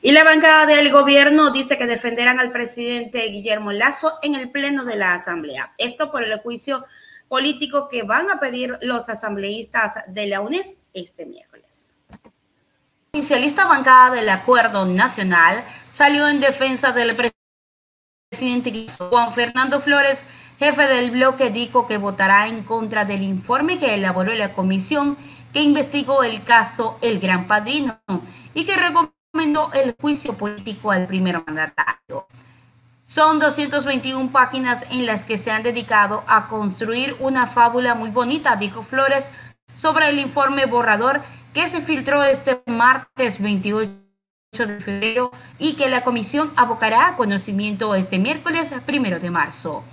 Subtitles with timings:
[0.00, 4.84] Y la bancada del gobierno dice que defenderán al presidente Guillermo Lazo en el pleno
[4.84, 5.74] de la Asamblea.
[5.76, 6.84] Esto por el juicio
[7.26, 11.96] político que van a pedir los asambleístas de la UNES este miércoles.
[13.12, 20.22] La oficialista bancada del Acuerdo Nacional salió en defensa del presidente Juan Fernando Flores,
[20.60, 25.16] jefe del bloque, dijo que votará en contra del informe que elaboró la comisión
[25.52, 28.00] que investigó el caso El Gran Padrino
[28.54, 32.26] y que recomendó el juicio político al primer mandatario.
[33.06, 38.56] Son 221 páginas en las que se han dedicado a construir una fábula muy bonita,
[38.56, 39.28] dijo Flores,
[39.76, 41.22] sobre el informe borrador
[41.54, 43.92] que se filtró este martes 28
[44.52, 49.84] de febrero y que la comisión abocará a conocimiento este miércoles primero de marzo.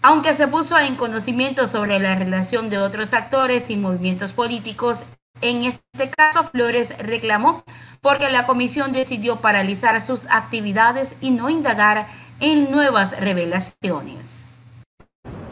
[0.00, 5.04] Aunque se puso en conocimiento sobre la relación de otros actores y movimientos políticos,
[5.40, 7.64] en este caso Flores reclamó
[8.00, 12.06] porque la comisión decidió paralizar sus actividades y no indagar
[12.40, 14.42] en nuevas revelaciones.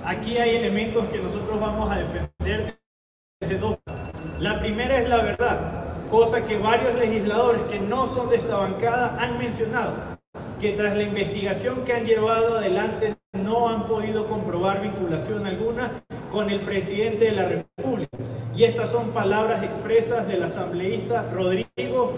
[0.05, 2.79] Aquí hay elementos que nosotros vamos a defender
[3.41, 3.79] desde dos.
[4.39, 9.17] La primera es la verdad, cosa que varios legisladores que no son de esta bancada
[9.21, 10.19] han mencionado,
[10.61, 16.51] que tras la investigación que han llevado adelante no han podido comprobar vinculación alguna con
[16.51, 18.19] el presidente de la República.
[18.55, 22.13] Y estas son palabras expresas del asambleísta Rodrigo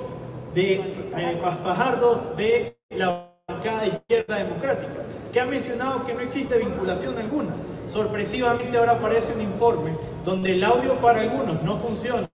[0.52, 7.16] de eh, Fajardo de la bancada izquierda democrática, que ha mencionado que no existe vinculación
[7.18, 7.50] alguna.
[7.86, 9.92] Sorpresivamente ahora aparece un informe
[10.24, 12.28] donde el audio para algunos no funciona,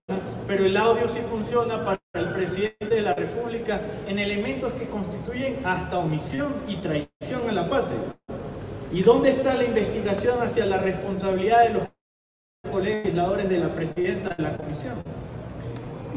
[0.47, 5.59] pero el audio sí funciona para el presidente de la República en elementos que constituyen
[5.63, 7.99] hasta omisión y traición a la patria.
[8.91, 11.83] ¿Y dónde está la investigación hacia la responsabilidad de los
[12.81, 14.95] legisladores de la presidenta de la comisión?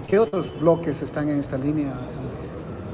[0.09, 1.93] ¿Qué otros bloques están en esta línea?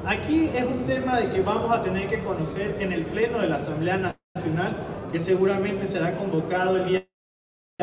[0.06, 3.48] Aquí es un tema de que vamos a tener que conocer en el Pleno de
[3.48, 4.76] la Asamblea Nacional,
[5.12, 7.06] que seguramente será convocado el día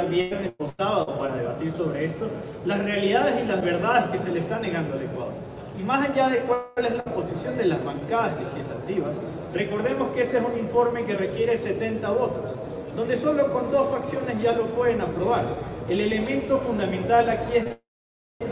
[0.09, 2.29] viernes o sábado para debatir sobre esto,
[2.65, 5.33] las realidades y las verdades que se le está negando al Ecuador.
[5.79, 9.15] Y más allá de cuál es la posición de las bancadas legislativas,
[9.53, 12.55] recordemos que ese es un informe que requiere 70 votos,
[12.97, 15.45] donde solo con dos facciones ya lo pueden aprobar.
[15.87, 17.79] El elemento fundamental aquí es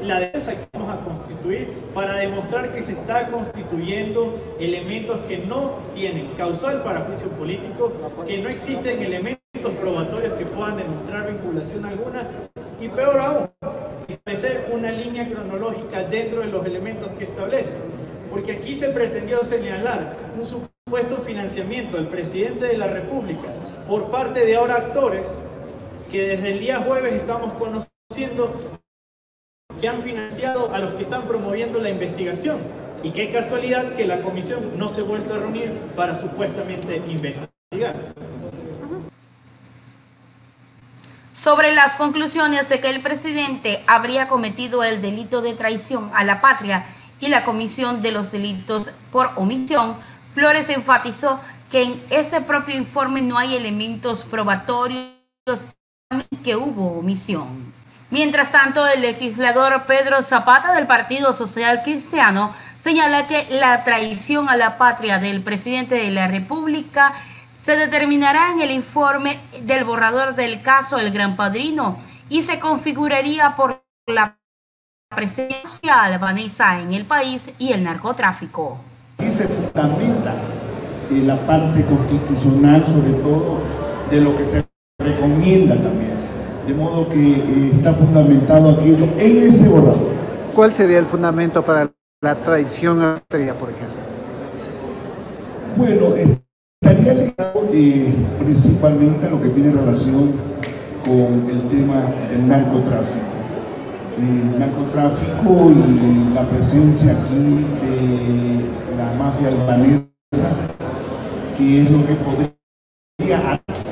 [0.03, 5.79] la defensa que vamos a constituir para demostrar que se está constituyendo elementos que no
[5.95, 7.91] tienen causal para juicio político,
[8.25, 12.29] que no existen elementos probatorios que puedan demostrar vinculación alguna
[12.79, 13.49] y peor aún,
[14.07, 17.77] establecer una línea cronológica dentro de los elementos que establece.
[18.29, 20.74] Porque aquí se pretendió señalar un supuesto
[21.25, 23.47] financiamiento del presidente de la República
[23.87, 25.25] por parte de ahora actores
[26.11, 28.59] que desde el día jueves estamos conociendo
[29.81, 32.59] que han financiado a los que están promoviendo la investigación.
[33.01, 38.13] Y qué casualidad que la comisión no se ha vuelto a reunir para supuestamente investigar.
[41.33, 46.41] Sobre las conclusiones de que el presidente habría cometido el delito de traición a la
[46.41, 46.85] patria
[47.19, 49.95] y la comisión de los delitos por omisión,
[50.35, 51.39] Flores enfatizó
[51.71, 55.15] que en ese propio informe no hay elementos probatorios
[56.43, 57.73] que hubo omisión.
[58.11, 64.57] Mientras tanto, el legislador Pedro Zapata del Partido Social Cristiano señala que la traición a
[64.57, 67.13] la patria del presidente de la República
[67.59, 71.97] se determinará en el informe del borrador del caso El Gran Padrino
[72.29, 74.37] y se configuraría por la
[75.15, 78.79] presencia albanesa en el país y el narcotráfico.
[79.25, 80.35] Aquí se fundamenta
[81.09, 83.57] la parte constitucional, sobre todo,
[84.11, 84.63] de lo que se
[84.99, 86.13] recomienda también
[86.67, 90.09] de modo que eh, está fundamentado aquello en ese borrador.
[90.53, 91.91] ¿Cuál sería el fundamento para
[92.21, 93.97] la traición a la por ejemplo?
[95.75, 100.33] Bueno, estaría ligado eh, principalmente a lo que tiene relación
[101.03, 103.34] con el tema del narcotráfico.
[104.17, 110.07] El narcotráfico y la presencia aquí de la mafia albanesa,
[111.57, 112.55] que es lo que podría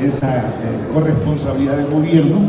[0.01, 2.39] esa eh, corresponsabilidad del gobierno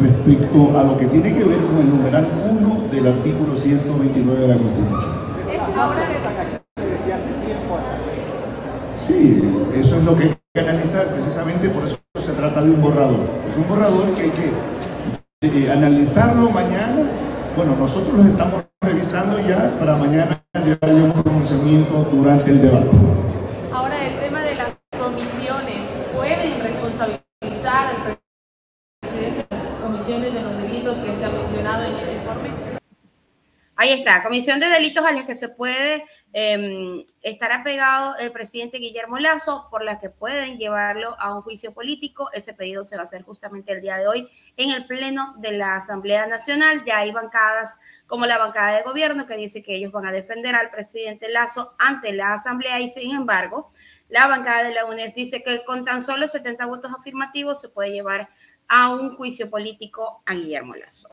[0.00, 4.48] respecto a lo que tiene que ver con el numeral 1 del artículo 129 de
[4.48, 5.12] la Constitución.
[9.00, 9.42] Sí,
[9.74, 13.20] eso es lo que hay que analizar, precisamente por eso se trata de un borrador.
[13.48, 14.50] Es un borrador que hay que
[15.42, 17.02] eh, analizarlo mañana.
[17.56, 22.90] Bueno, nosotros lo estamos revisando ya para mañana llegar un pronunciamiento durante el debate.
[30.18, 32.79] de los delitos que se ha mencionado en el informe?
[33.80, 36.04] Ahí está, comisión de delitos a las que se puede
[36.34, 41.72] eh, estar apegado el presidente Guillermo Lazo, por las que pueden llevarlo a un juicio
[41.72, 42.28] político.
[42.34, 44.28] Ese pedido se va a hacer justamente el día de hoy
[44.58, 46.84] en el Pleno de la Asamblea Nacional.
[46.84, 50.54] Ya hay bancadas como la bancada de gobierno que dice que ellos van a defender
[50.56, 53.72] al presidente Lazo ante la Asamblea y sin embargo,
[54.10, 57.92] la bancada de la UNES dice que con tan solo 70 votos afirmativos se puede
[57.92, 58.28] llevar
[58.68, 61.08] a un juicio político a Guillermo Lazo.